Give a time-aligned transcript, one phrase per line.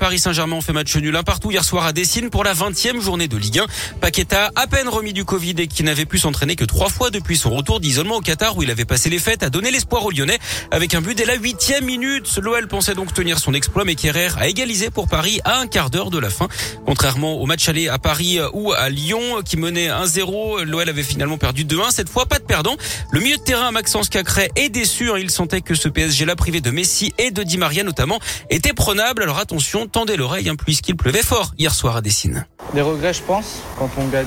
[0.00, 3.28] Paris Saint-Germain fait match nul un partout hier soir à Dessine pour la 20e journée
[3.28, 3.66] de Ligue 1.
[4.00, 7.36] Paqueta, à peine remis du Covid et qui n'avait pu s'entraîner que trois fois depuis
[7.36, 10.10] son retour d'isolement au Qatar où il avait passé les fêtes, a donné l'espoir aux
[10.10, 10.38] Lyonnais
[10.70, 12.34] avec un but dès la huitième minute.
[12.40, 15.90] L'OL pensait donc tenir son exploit, mais Kerrer a égalisé pour Paris à un quart
[15.90, 16.48] d'heure de la fin.
[16.86, 21.36] Contrairement au match aller à Paris ou à Lyon qui menait 1-0, l'OL avait finalement
[21.36, 21.90] perdu 2-1.
[21.90, 22.78] Cette fois, pas de perdant.
[23.12, 25.10] Le milieu de terrain, Maxence Cacré, est déçu.
[25.18, 29.24] Il sentait que ce PSG-là, privé de Messi et de Di Maria notamment, était prenable.
[29.24, 32.46] Alors attention, tendez l'oreille, hein, puisqu'il pleuvait fort hier soir à Dessine.
[32.74, 33.58] Des regrets, je pense.
[33.78, 34.26] Quand on gagne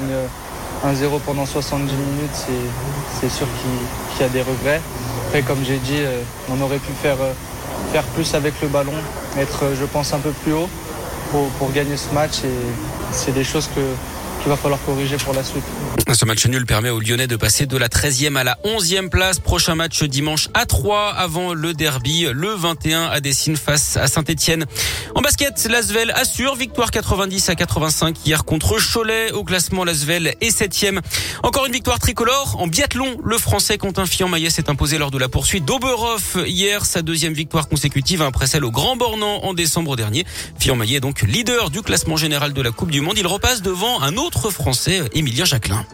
[0.85, 2.47] 1-0 pendant 70 minutes,
[3.19, 4.81] c'est sûr qu'il y a des regrets.
[5.27, 7.33] Après, comme j'ai dit, euh, on aurait pu faire, euh,
[7.91, 8.93] faire plus avec le ballon,
[9.37, 10.69] être, euh, je pense, un peu plus haut
[11.31, 12.43] pour, pour gagner ce match.
[12.43, 12.53] Et
[13.11, 13.81] c'est des choses que,
[14.43, 15.63] qu'il va falloir corriger pour la suite.
[16.13, 19.39] Ce match nul permet aux Lyonnais de passer de la 13e à la 11e place.
[19.39, 24.65] Prochain match dimanche à 3 avant le derby le 21 à Dessine face à Saint-Etienne.
[25.15, 29.31] En basket, Lasvel assure victoire 90 à 85 hier contre Cholet.
[29.31, 30.99] Au classement, Lasvel est 7e.
[31.41, 33.17] Encore une victoire tricolore en biathlon.
[33.23, 36.85] Le français Quentin Fillon-Maillet s'est imposé lors de la poursuite d'Oberhof hier.
[36.85, 40.25] Sa deuxième victoire consécutive après celle au Grand Bornand en décembre dernier.
[40.59, 43.17] Fillon-Maillet est donc leader du classement général de la Coupe du Monde.
[43.17, 45.85] Il repasse devant un autre français, Émilien Jacquelin.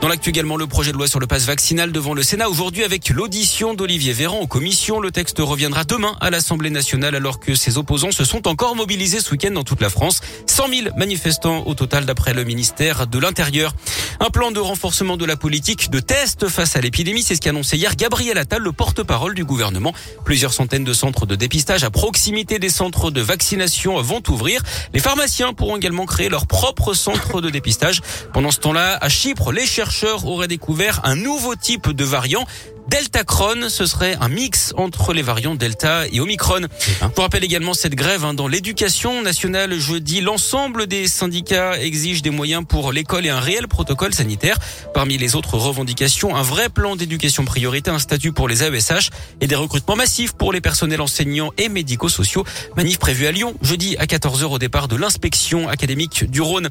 [0.00, 2.84] Dans l'actu également, le projet de loi sur le passe vaccinal devant le Sénat aujourd'hui
[2.84, 4.98] avec l'audition d'Olivier Véran en commission.
[4.98, 9.20] Le texte reviendra demain à l'Assemblée nationale alors que ses opposants se sont encore mobilisés
[9.20, 10.22] ce week-end dans toute la France.
[10.46, 13.74] 100 000 manifestants au total d'après le ministère de l'Intérieur.
[14.22, 17.78] Un plan de renforcement de la politique de test face à l'épidémie, c'est ce qu'annonçait
[17.78, 19.94] hier Gabriel Attal, le porte-parole du gouvernement.
[20.26, 24.60] Plusieurs centaines de centres de dépistage à proximité des centres de vaccination vont ouvrir.
[24.92, 28.02] Les pharmaciens pourront également créer leur propre centre de dépistage.
[28.34, 32.44] Pendant ce temps-là, à Chypre, les chercheurs auraient découvert un nouveau type de variant
[32.90, 36.62] Delta Cron, ce serait un mix entre les variants Delta et Omicron.
[36.80, 40.20] Je vous rappelle également cette grève hein, dans l'éducation nationale jeudi.
[40.20, 44.58] L'ensemble des syndicats exigent des moyens pour l'école et un réel protocole sanitaire.
[44.92, 49.46] Parmi les autres revendications, un vrai plan d'éducation priorité, un statut pour les AESH et
[49.46, 52.44] des recrutements massifs pour les personnels enseignants et médico-sociaux.
[52.76, 56.70] Manif prévu à Lyon jeudi à 14h au départ de l'inspection académique du Rhône.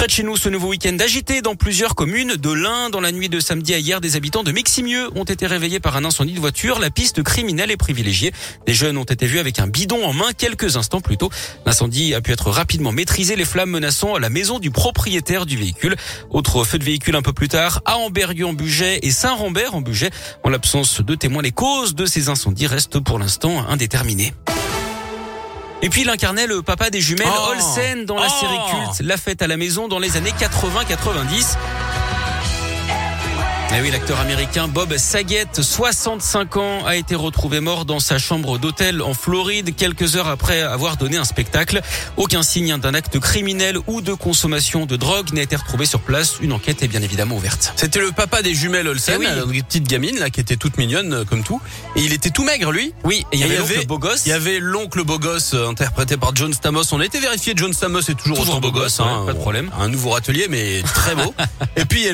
[0.00, 2.88] Près de chez nous, ce nouveau week-end agité dans plusieurs communes de l'Ain.
[2.88, 5.94] Dans la nuit de samedi à hier, des habitants de Meximieux ont été réveillé par
[5.94, 6.78] un incendie de voiture.
[6.78, 8.32] La piste criminelle est privilégiée.
[8.66, 11.28] Des jeunes ont été vus avec un bidon en main quelques instants plus tôt.
[11.66, 15.96] L'incendie a pu être rapidement maîtrisé, les flammes menaçant la maison du propriétaire du véhicule.
[16.30, 19.82] Autre feu de véhicule un peu plus tard à Amberieu en Bugey et Saint-Rambert en
[19.82, 20.08] Bugey.
[20.44, 24.32] En l'absence de témoins, les causes de ces incendies restent pour l'instant indéterminées.
[25.82, 27.52] Et puis il incarnait le papa des jumelles Oh.
[27.52, 28.40] Olsen dans la Oh.
[28.40, 31.56] série culte La fête à la maison dans les années 80-90.
[33.72, 38.58] Eh oui, l'acteur américain Bob Saget, 65 ans, a été retrouvé mort dans sa chambre
[38.58, 41.80] d'hôtel en Floride quelques heures après avoir donné un spectacle.
[42.16, 46.38] Aucun signe d'un acte criminel ou de consommation de drogue n'a été retrouvé sur place.
[46.40, 47.72] Une enquête est bien évidemment ouverte.
[47.76, 49.26] C'était le papa des jumelles Olsen, Eh oui.
[49.26, 51.60] alors, des petites gamines là qui étaient toutes mignonnes euh, comme tout,
[51.94, 52.92] et il était tout maigre lui.
[53.04, 54.22] Oui, et il y Et avait l'oncle beau gosse.
[54.26, 56.82] Il y avait l'oncle beau gosse euh, interprété par John Stamos.
[56.92, 59.20] On a été vérifié, John Stamos est toujours, Toujours autant beau gosse, gosse, hein.
[59.20, 59.70] ouais, pas de problème.
[59.78, 61.32] Un nouveau râtelier, mais très beau.
[61.76, 62.08] et puis